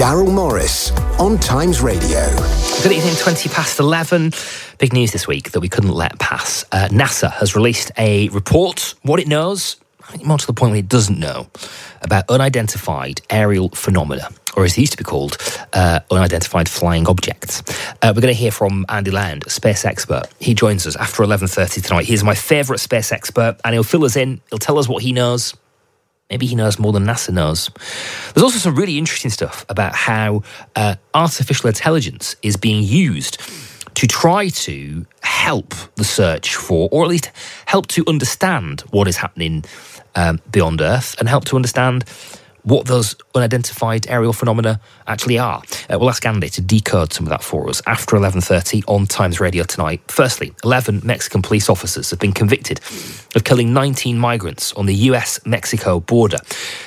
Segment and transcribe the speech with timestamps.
[0.00, 2.26] Darryl Morris on Times Radio.
[2.82, 4.32] Good evening, 20 past 11.
[4.78, 6.64] Big news this week that we couldn't let pass.
[6.72, 9.76] Uh, NASA has released a report, what it knows,
[10.24, 11.48] more to the point, what it doesn't know,
[12.00, 15.36] about unidentified aerial phenomena, or as they used to be called,
[15.74, 17.62] uh, unidentified flying objects.
[18.00, 20.22] Uh, we're going to hear from Andy Land, space expert.
[20.38, 22.06] He joins us after 11.30 tonight.
[22.06, 24.40] He's my favourite space expert, and he'll fill us in.
[24.48, 25.54] He'll tell us what he knows,
[26.30, 27.70] Maybe he knows more than NASA knows.
[28.32, 30.42] There's also some really interesting stuff about how
[30.76, 33.40] uh, artificial intelligence is being used
[33.94, 37.30] to try to help the search for, or at least
[37.66, 39.64] help to understand what is happening
[40.14, 42.04] um, beyond Earth and help to understand
[42.62, 45.62] what those unidentified aerial phenomena actually are.
[45.88, 49.40] Uh, we'll ask Andy to decode some of that for us after 11.30 on Times
[49.40, 50.00] Radio tonight.
[50.08, 52.80] Firstly, 11 Mexican police officers have been convicted
[53.34, 56.38] of killing 19 migrants on the US-Mexico border.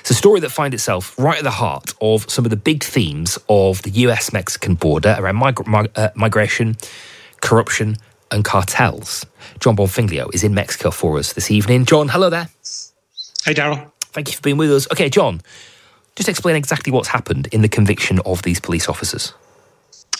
[0.00, 2.82] It's a story that finds itself right at the heart of some of the big
[2.82, 6.76] themes of the US-Mexican border around mig- mig- uh, migration,
[7.40, 7.96] corruption
[8.30, 9.26] and cartels.
[9.60, 11.84] Jon Bonfiglio is in Mexico for us this evening.
[11.84, 12.48] Jon, hello there.
[13.44, 13.90] Hey, Darryl.
[14.12, 14.86] Thank you for being with us.
[14.92, 15.40] Okay, Jon,
[16.16, 19.32] just explain exactly what's happened in the conviction of these police officers.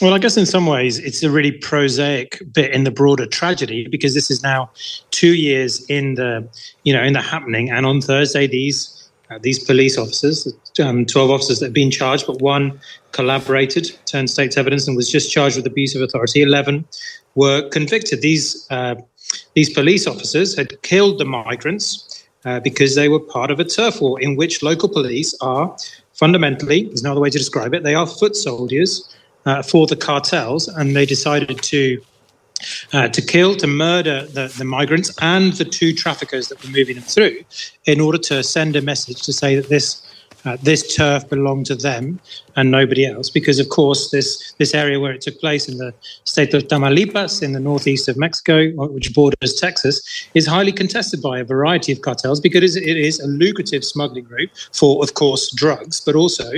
[0.01, 3.87] Well, I guess in some ways it's a really prosaic bit in the broader tragedy
[3.89, 4.71] because this is now
[5.11, 6.49] two years in the,
[6.83, 7.71] you know, in the happening.
[7.71, 8.99] And on Thursday, these
[9.31, 12.79] uh, these police officers, um, 12 officers that have been charged, but one
[13.13, 16.43] collaborated, turned state's evidence, and was just charged with abuse of authority.
[16.43, 16.85] 11
[17.35, 18.21] were convicted.
[18.21, 18.97] These uh,
[19.55, 24.01] these police officers had killed the migrants uh, because they were part of a turf
[24.01, 25.77] war in which local police are
[26.13, 29.15] fundamentally, there's no other way to describe it, they are foot soldiers
[29.47, 32.01] uh, for the cartels, and they decided to.
[32.93, 36.95] Uh, to kill, to murder the, the migrants and the two traffickers that were moving
[36.95, 37.37] them through,
[37.87, 40.01] in order to send a message to say that this
[40.45, 42.19] uh, this turf belonged to them
[42.57, 45.95] and nobody else, because of course this this area where it took place in the
[46.25, 50.03] state of Tamaulipas in the northeast of Mexico, which borders Texas,
[50.35, 54.51] is highly contested by a variety of cartels because it is a lucrative smuggling route
[54.73, 56.51] for, of course, drugs, but also.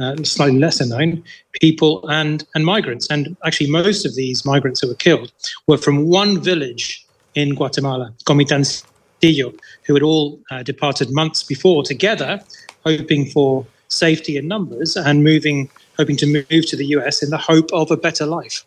[0.00, 1.22] Uh, slightly lesser known
[1.60, 5.30] people and and migrants, and actually most of these migrants who were killed
[5.68, 7.06] were from one village
[7.36, 9.54] in Guatemala, Comitancillo,
[9.84, 12.40] who had all uh, departed months before together
[12.84, 17.38] hoping for safety in numbers and moving, hoping to move to the US in the
[17.38, 18.64] hope of a better life.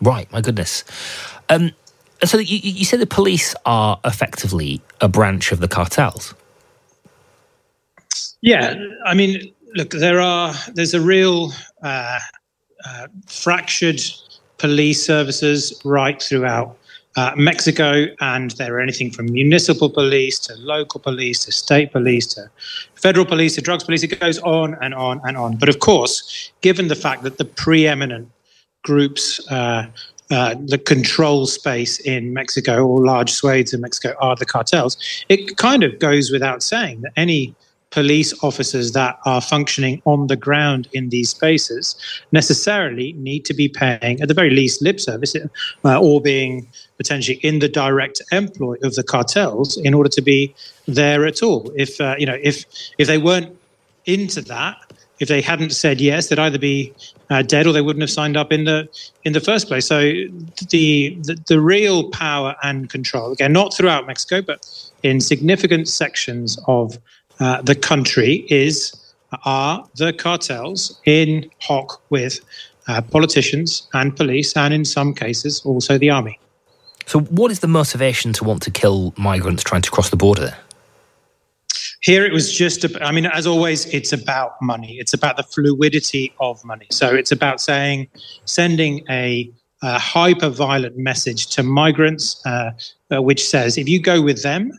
[0.00, 0.84] Right, my goodness.
[1.48, 1.72] Um,
[2.24, 6.34] so you, you said the police are effectively a branch of the cartels.
[8.40, 8.74] Yeah,
[9.06, 11.52] I mean, look, there are there's a real
[11.82, 12.18] uh,
[12.84, 14.00] uh, fractured
[14.58, 16.76] police services right throughout
[17.16, 22.26] uh, Mexico, and there are anything from municipal police to local police to state police
[22.26, 22.50] to
[22.94, 24.02] federal police to drugs police.
[24.02, 25.56] It goes on and on and on.
[25.56, 28.30] But of course, given the fact that the preeminent
[28.82, 29.86] groups uh,
[30.30, 34.96] uh, the control space in Mexico or large swathes in Mexico are the cartels,
[35.28, 37.54] it kind of goes without saying that any
[37.92, 41.94] police officers that are functioning on the ground in these spaces
[42.32, 45.36] necessarily need to be paying, at the very least, lip service
[45.84, 46.66] uh, or being
[46.96, 50.54] potentially in the direct employ of the cartels in order to be
[50.86, 51.70] there at all.
[51.76, 52.64] If uh, you know, if
[52.98, 53.56] if they weren't
[54.06, 54.76] into that,
[55.20, 56.92] if they hadn't said yes, they'd either be
[57.30, 58.88] uh, dead or they wouldn't have signed up in the
[59.24, 59.86] in the first place.
[59.86, 64.66] So the, the the real power and control again, not throughout Mexico, but
[65.02, 66.98] in significant sections of
[67.40, 68.92] uh, the country is
[69.44, 72.40] are the cartels in hock with
[72.88, 76.38] uh, politicians and police, and in some cases also the army.
[77.06, 80.56] So, what is the motivation to want to kill migrants trying to cross the border?
[82.00, 84.98] Here it was just, I mean, as always, it's about money.
[84.98, 86.86] It's about the fluidity of money.
[86.90, 88.08] So it's about saying,
[88.44, 89.48] sending a,
[89.82, 92.72] a hyper violent message to migrants, uh,
[93.12, 94.72] uh, which says, if you go with them,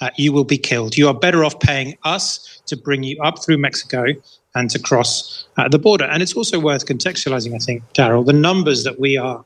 [0.00, 0.96] uh, you will be killed.
[0.96, 4.06] You are better off paying us to bring you up through Mexico
[4.54, 6.04] and to cross uh, the border.
[6.04, 9.44] And it's also worth contextualizing, I think, Darryl, the numbers that we are.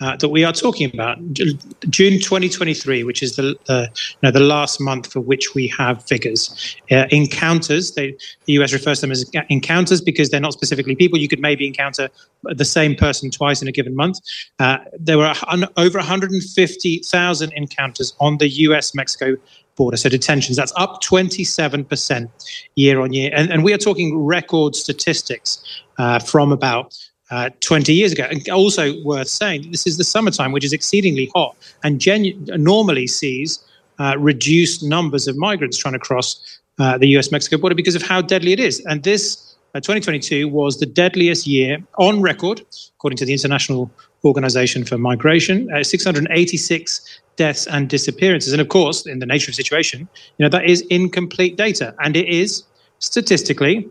[0.00, 4.40] Uh, that we are talking about June 2023, which is the the, you know, the
[4.40, 6.76] last month for which we have figures.
[6.90, 8.16] Uh, encounters, they,
[8.46, 11.20] the US refers to them as encounters because they're not specifically people.
[11.20, 12.08] You could maybe encounter
[12.42, 14.18] the same person twice in a given month.
[14.58, 19.36] Uh, there were un- over 150,000 encounters on the US Mexico
[19.76, 19.96] border.
[19.96, 22.28] So detentions, that's up 27%
[22.74, 23.30] year on year.
[23.34, 26.96] And, and we are talking record statistics uh, from about
[27.30, 28.26] uh, 20 years ago.
[28.30, 33.06] And also worth saying, this is the summertime, which is exceedingly hot and genu- normally
[33.06, 33.62] sees
[33.98, 38.02] uh, reduced numbers of migrants trying to cross uh, the US Mexico border because of
[38.02, 38.80] how deadly it is.
[38.86, 42.62] And this uh, 2022 was the deadliest year on record,
[42.96, 43.90] according to the International
[44.24, 45.72] Organization for Migration.
[45.72, 48.52] Uh, 686 deaths and disappearances.
[48.52, 51.94] And of course, in the nature of the situation, you know that is incomplete data,
[52.00, 52.64] and it is
[52.98, 53.88] statistically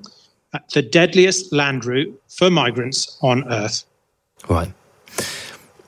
[0.74, 3.86] the deadliest land route for migrants on Earth.
[4.50, 4.72] Right.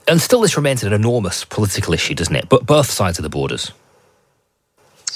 [0.08, 2.50] And still, this remains an enormous political issue, doesn't it?
[2.50, 3.72] But both sides of the borders.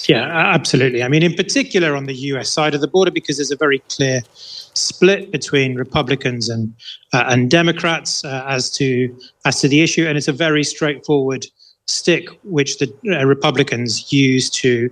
[0.07, 1.03] Yeah, absolutely.
[1.03, 3.79] I mean, in particular on the US side of the border, because there's a very
[3.89, 6.73] clear split between Republicans and
[7.13, 9.15] uh, and Democrats uh, as to
[9.45, 11.47] as to the issue, and it's a very straightforward
[11.87, 14.89] stick which the uh, Republicans use to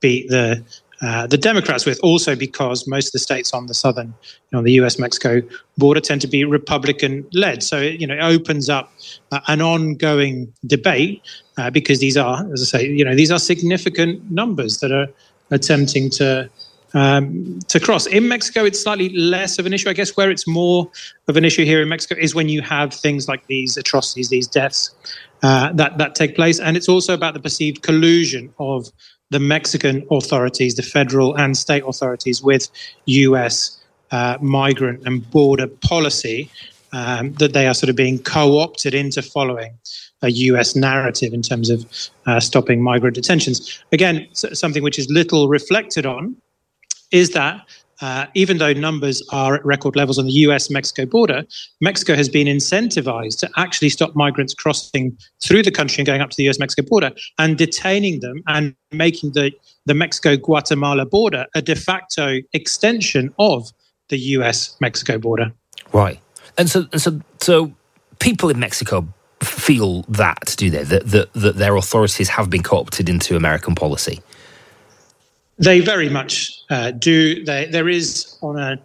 [0.00, 0.64] beat the
[1.00, 4.62] uh, the Democrats with, also because most of the states on the southern, you know,
[4.62, 7.62] the U.S.-Mexico border tend to be Republican-led.
[7.62, 8.92] So you know, it opens up
[9.30, 11.22] uh, an ongoing debate
[11.56, 15.06] uh, because these are, as I say, you know, these are significant numbers that are
[15.50, 16.50] attempting to
[16.94, 18.06] um, to cross.
[18.06, 19.90] In Mexico, it's slightly less of an issue.
[19.90, 20.90] I guess where it's more
[21.28, 24.48] of an issue here in Mexico is when you have things like these atrocities, these
[24.48, 24.90] deaths
[25.42, 28.90] uh, that that take place, and it's also about the perceived collusion of
[29.30, 32.68] the Mexican authorities, the federal and state authorities, with
[33.06, 33.78] U.S.
[34.10, 36.50] Uh, migrant and border policy,
[36.92, 39.78] um, that they are sort of being co-opted into following
[40.22, 41.86] a US narrative in terms of
[42.26, 43.82] uh, stopping migrant detentions.
[43.92, 46.36] Again, something which is little reflected on
[47.10, 47.60] is that
[48.00, 51.44] uh, even though numbers are at record levels on the US Mexico border,
[51.80, 56.30] Mexico has been incentivized to actually stop migrants crossing through the country and going up
[56.30, 59.52] to the US Mexico border and detaining them and making the,
[59.86, 63.70] the Mexico Guatemala border a de facto extension of
[64.08, 65.52] the US Mexico border.
[65.92, 66.20] Right.
[66.56, 67.72] And so, so, so
[68.18, 69.06] people in Mexico
[69.42, 70.82] feel that, do they?
[70.84, 74.20] That, that, that their authorities have been co opted into American policy?
[75.58, 77.44] They very much uh, do.
[77.44, 78.78] They, there is on a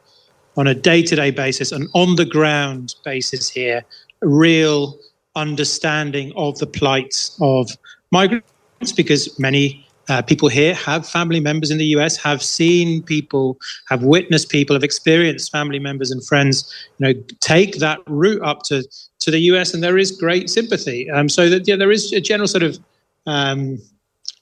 [0.58, 3.84] on a day to day basis, an on the ground basis here,
[4.22, 4.98] a real
[5.36, 7.70] understanding of the plight of
[8.12, 13.58] migrants because many uh, people here have family members in the US, have seen people,
[13.88, 18.64] have witnessed people, have experienced family members and friends, you know, take that route up
[18.64, 18.84] to
[19.20, 21.10] to the US, and there is great sympathy.
[21.10, 22.78] Um, so that yeah, there is a general sort of
[23.26, 23.82] um,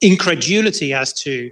[0.01, 1.51] incredulity as to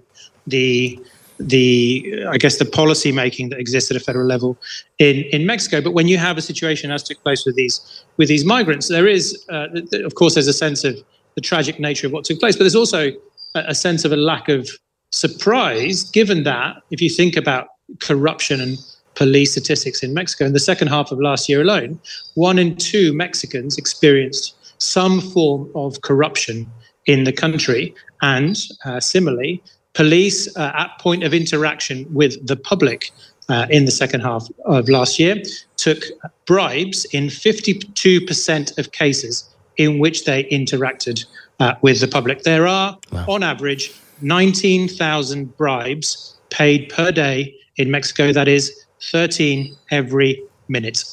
[0.50, 1.00] the
[1.40, 4.58] the I guess the policy making that exists at a federal level
[4.98, 5.82] in in Mexico.
[5.82, 9.08] But when you have a situation as took place with these with these migrants, there
[9.08, 9.68] is uh,
[10.04, 10.98] of course there's a sense of
[11.36, 13.12] the tragic nature of what took place, but there's also
[13.56, 14.70] a, sense of a lack of
[15.12, 17.68] surprise, given that if you think about
[18.02, 18.78] corruption and
[19.16, 22.00] police statistics in Mexico in the second half of last year alone,
[22.36, 26.70] one in two Mexicans experienced some form of corruption
[27.06, 29.64] in the country, and uh, similarly
[29.94, 33.12] police uh, at point of interaction with the public
[33.50, 35.42] uh, in the second half of last year
[35.78, 36.04] took
[36.46, 41.26] bribes in 52% of cases in which they interacted
[41.60, 42.44] uh, with the public.
[42.44, 43.26] There are, wow.
[43.28, 43.92] on average,
[44.22, 48.34] 19,000 bribes paid per day in Mexico.
[48.34, 51.04] That is 13 every minute.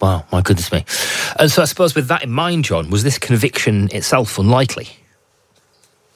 [0.00, 0.84] wow, my goodness me.
[1.38, 4.88] And so I suppose with that in mind, Jon, was this conviction itself unlikely?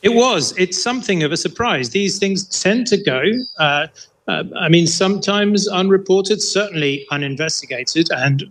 [0.02, 0.56] It was.
[0.56, 1.90] It's something of a surprise.
[1.90, 3.22] These things tend to go.
[3.58, 3.86] Uh,
[4.28, 8.44] uh, I mean, sometimes unreported, certainly uninvestigated, and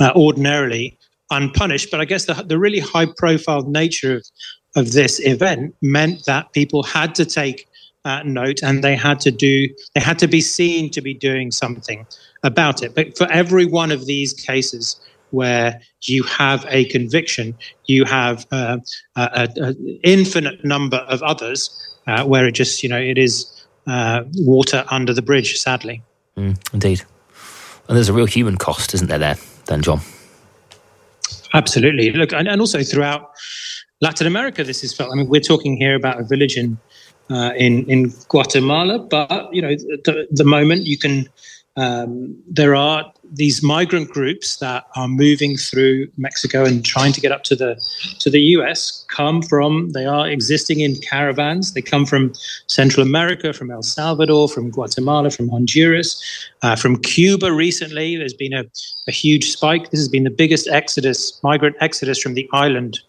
[0.00, 0.96] uh, ordinarily
[1.30, 1.90] unpunished.
[1.90, 4.26] But I guess the, the really high profile nature of,
[4.74, 7.68] of this event meant that people had to take
[8.04, 11.50] uh, note and they had to do, they had to be seen to be doing
[11.50, 12.06] something
[12.44, 12.94] about it.
[12.94, 17.54] But for every one of these cases, where you have a conviction,
[17.86, 18.78] you have uh,
[19.16, 24.84] an infinite number of others uh, where it just, you know, it is uh, water
[24.90, 26.02] under the bridge, sadly.
[26.36, 27.02] Mm, indeed.
[27.88, 30.00] And there's a real human cost, isn't there, there, then, Jon?
[31.54, 32.10] Absolutely.
[32.12, 33.30] Look, and, and also throughout
[34.00, 35.10] Latin America, this is felt.
[35.12, 36.78] I mean, we're talking here about a village in
[37.30, 41.28] uh, in in Guatemala, but you know, the, the moment you can
[41.76, 47.32] um, there are these migrant groups that are moving through Mexico and trying to get
[47.32, 47.76] up to the
[48.20, 51.74] to the US come from they are existing in caravans.
[51.74, 52.32] They come from
[52.66, 56.20] Central America from El Salvador from Guatemala from Honduras
[56.62, 58.16] uh, from Cuba recently.
[58.16, 58.64] There's been a,
[59.06, 59.90] a huge spike.
[59.90, 63.00] This has been the biggest exodus migrant exodus from the island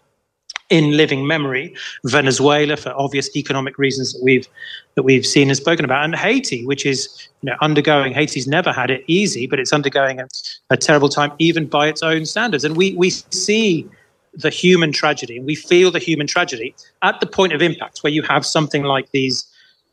[0.70, 1.74] in living memory.
[2.04, 4.46] Venezuela, for obvious economic reasons that we've
[4.94, 8.12] that we've seen and spoken about, and Haiti, which is you know undergoing.
[8.12, 10.26] Haiti's never had it easy, but it's undergoing a,
[10.70, 12.64] a terrible time, even by its own standards.
[12.64, 13.88] And we we see
[14.34, 18.12] the human tragedy, and we feel the human tragedy at the point of impact, where
[18.12, 19.46] you have something like these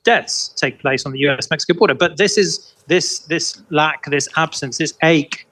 [0.03, 1.94] deaths take place on the US Mexico border.
[1.94, 5.48] But this is this this lack, this absence, this ache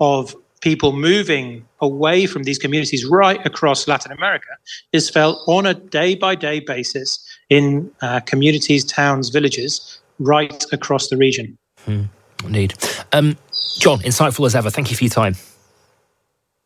[0.00, 4.48] of people moving away from these communities right across Latin America
[4.92, 11.08] is felt on a day by day basis in uh, communities, towns, villages right across
[11.08, 11.56] the region.
[11.84, 12.04] Hmm.
[12.44, 12.74] Indeed.
[13.12, 13.36] Um,
[13.78, 14.70] Jon, insightful as ever.
[14.70, 15.34] Thank you for your time.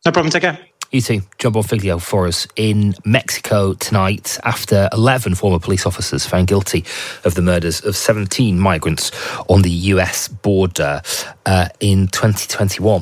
[0.05, 0.31] No problem.
[0.31, 0.59] Take care.
[0.93, 1.21] You too.
[1.39, 6.85] Jon Bonfiglio for us in Mexico tonight after 11 former police officers found guilty
[7.23, 9.11] of the murders of 17 migrants
[9.49, 11.01] on the US border
[11.47, 13.01] uh, in 2021.